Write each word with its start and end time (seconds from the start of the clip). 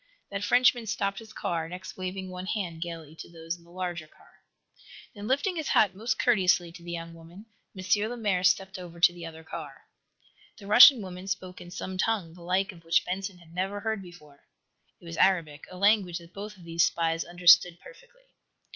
That 0.31 0.43
Frenchman 0.43 0.87
stopped 0.87 1.19
his 1.19 1.31
car, 1.31 1.69
next 1.69 1.95
waving 1.95 2.31
one 2.31 2.47
hand 2.47 2.81
gayly 2.81 3.15
to 3.17 3.29
those 3.31 3.55
in 3.55 3.63
the 3.63 3.69
larger 3.69 4.07
car. 4.07 4.41
Then, 5.13 5.27
lifting 5.27 5.57
his 5.57 5.67
hat 5.67 5.93
most 5.93 6.17
courteously 6.17 6.71
to 6.71 6.81
the 6.83 6.91
young 6.91 7.13
woman, 7.13 7.45
M. 7.77 7.83
Lemaire 8.09 8.43
stepped 8.43 8.79
over 8.79 8.99
to 8.99 9.13
the 9.13 9.27
other 9.27 9.43
car. 9.43 9.83
The 10.57 10.65
Russian 10.65 11.03
woman 11.03 11.27
spoke 11.27 11.61
in 11.61 11.69
some 11.69 11.99
tongue, 11.99 12.33
the 12.33 12.41
like 12.41 12.71
of 12.71 12.83
which 12.83 13.05
Benson 13.05 13.37
had 13.37 13.53
never 13.53 13.81
heard 13.81 14.01
before. 14.01 14.45
It 14.99 15.05
was 15.05 15.17
Arabic, 15.17 15.67
a 15.69 15.77
language 15.77 16.17
that 16.17 16.33
both 16.33 16.57
of 16.57 16.63
these 16.63 16.83
spies 16.83 17.23
understood 17.23 17.79
perfectly. 17.79 18.23